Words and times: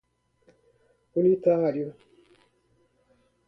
unitário 1.15 1.95